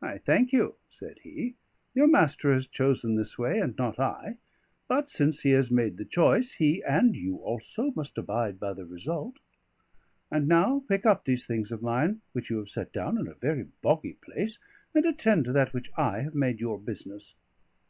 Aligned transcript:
"I 0.00 0.16
thank 0.16 0.54
you," 0.54 0.76
said 0.88 1.18
he. 1.18 1.54
"Your 1.94 2.06
master 2.08 2.50
has 2.54 2.66
chosen 2.66 3.16
this 3.16 3.38
way, 3.38 3.58
and 3.58 3.76
not 3.76 3.98
I; 4.00 4.38
but 4.88 5.10
since 5.10 5.40
he 5.42 5.50
has 5.50 5.70
made 5.70 5.98
the 5.98 6.06
choice, 6.06 6.52
he 6.52 6.82
(and 6.82 7.14
you 7.14 7.36
also) 7.36 7.92
must 7.94 8.16
abide 8.16 8.58
by 8.58 8.72
the 8.72 8.86
result. 8.86 9.36
And 10.30 10.48
now 10.48 10.82
pick 10.88 11.04
up 11.04 11.26
these 11.26 11.46
things 11.46 11.70
of 11.72 11.82
mine, 11.82 12.22
which 12.32 12.48
you 12.48 12.56
have 12.56 12.70
set 12.70 12.90
down 12.90 13.18
in 13.18 13.28
a 13.28 13.34
very 13.34 13.66
boggy 13.82 14.14
place, 14.14 14.58
and 14.94 15.04
attend 15.04 15.44
to 15.44 15.52
that 15.52 15.74
which 15.74 15.90
I 15.94 16.20
have 16.22 16.34
made 16.34 16.58
your 16.60 16.78
business." 16.78 17.34